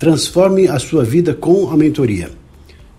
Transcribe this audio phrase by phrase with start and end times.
[0.00, 2.30] Transforme a sua vida com a mentoria,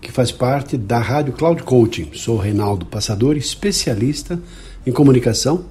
[0.00, 2.10] que faz parte da Rádio Cloud Coaching.
[2.12, 4.38] Sou Reinaldo Passador, especialista
[4.86, 5.64] em comunicação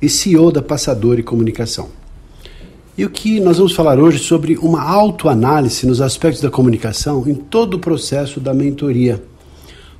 [0.00, 1.88] e CEO da Passador e Comunicação.
[2.96, 7.34] E o que nós vamos falar hoje sobre uma autoanálise nos aspectos da comunicação em
[7.34, 9.20] todo o processo da mentoria.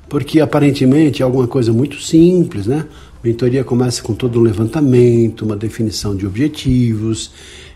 [0.07, 2.85] Porque aparentemente é alguma coisa muito simples, né?
[3.21, 7.29] Mentoria começa com todo um levantamento, uma definição de objetivos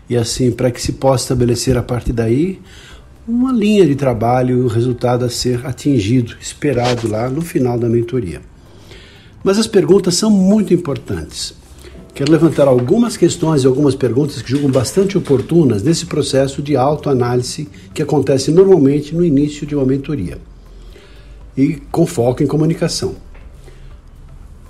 [0.08, 2.58] e assim para que se possa estabelecer a partir daí
[3.26, 7.88] uma linha de trabalho e o resultado a ser atingido, esperado lá no final da
[7.88, 8.40] mentoria.
[9.44, 11.54] Mas as perguntas são muito importantes.
[12.14, 17.68] Quero levantar algumas questões e algumas perguntas que julgo bastante oportunas nesse processo de autoanálise
[17.94, 20.38] que acontece normalmente no início de uma mentoria
[21.56, 23.14] e com foco em comunicação.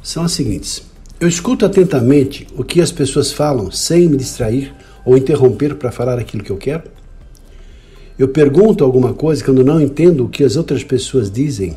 [0.03, 0.83] São as seguintes:
[1.19, 4.73] eu escuto atentamente o que as pessoas falam sem me distrair
[5.05, 7.02] ou interromper para falar aquilo que eu quero?
[8.23, 11.77] Eu pergunto alguma coisa quando não entendo o que as outras pessoas dizem.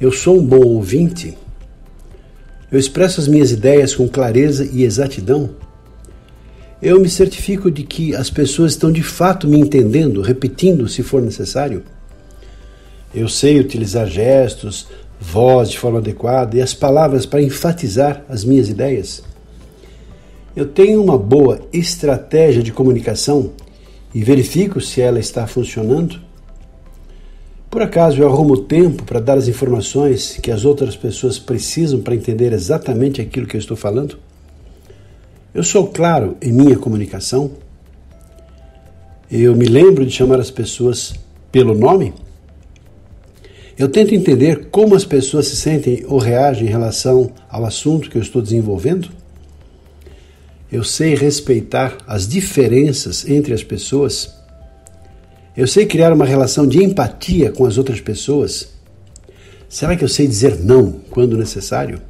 [0.00, 1.36] Eu sou um bom ouvinte.
[2.70, 5.50] Eu expresso as minhas ideias com clareza e exatidão.
[6.80, 11.20] Eu me certifico de que as pessoas estão de fato me entendendo, repetindo se for
[11.20, 11.82] necessário.
[13.14, 14.86] Eu sei utilizar gestos,
[15.20, 19.22] voz de forma adequada e as palavras para enfatizar as minhas ideias.
[20.56, 23.52] Eu tenho uma boa estratégia de comunicação
[24.14, 26.20] e verifico se ela está funcionando?
[27.70, 32.14] Por acaso eu arrumo tempo para dar as informações que as outras pessoas precisam para
[32.14, 34.18] entender exatamente aquilo que eu estou falando?
[35.54, 37.52] Eu sou claro em minha comunicação?
[39.30, 41.14] Eu me lembro de chamar as pessoas
[41.50, 42.12] pelo nome?
[43.78, 48.18] Eu tento entender como as pessoas se sentem ou reagem em relação ao assunto que
[48.18, 49.08] eu estou desenvolvendo?
[50.72, 54.32] Eu sei respeitar as diferenças entre as pessoas.
[55.54, 58.70] Eu sei criar uma relação de empatia com as outras pessoas.
[59.68, 62.00] Será que eu sei dizer não quando necessário?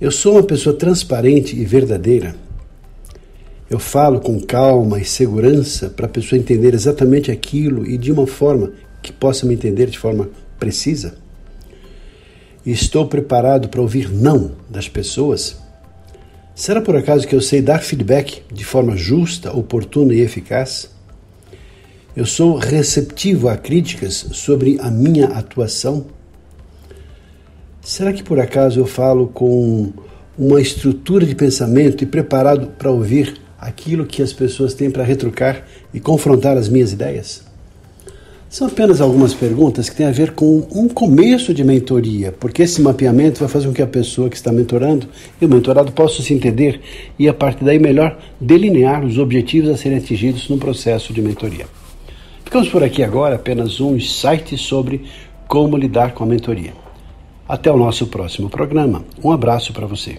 [0.00, 2.34] Eu sou uma pessoa transparente e verdadeira.
[3.70, 8.26] Eu falo com calma e segurança para a pessoa entender exatamente aquilo e de uma
[8.26, 10.28] forma que possa me entender de forma
[10.58, 11.14] precisa.
[12.66, 15.69] E estou preparado para ouvir não das pessoas
[16.60, 20.90] Será por acaso que eu sei dar feedback de forma justa, oportuna e eficaz?
[22.14, 26.08] Eu sou receptivo a críticas sobre a minha atuação?
[27.80, 29.90] Será que por acaso eu falo com
[30.36, 35.64] uma estrutura de pensamento e preparado para ouvir aquilo que as pessoas têm para retrucar
[35.94, 37.49] e confrontar as minhas ideias?
[38.50, 42.82] São apenas algumas perguntas que têm a ver com um começo de mentoria, porque esse
[42.82, 45.06] mapeamento vai fazer com que a pessoa que está mentorando
[45.40, 46.80] e o mentorado possam se entender
[47.16, 51.64] e, a partir daí, melhor delinear os objetivos a serem atingidos no processo de mentoria.
[52.44, 55.02] Ficamos por aqui agora, apenas um insight sobre
[55.46, 56.72] como lidar com a mentoria.
[57.48, 59.04] Até o nosso próximo programa.
[59.22, 60.18] Um abraço para você.